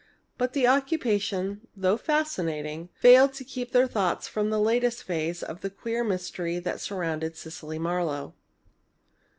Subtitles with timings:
[0.39, 5.61] But the occupation, though fascinating, failed to keep their thoughts from the latest phase of
[5.61, 8.33] the queer mystery that surrounded Cecily Marlowe.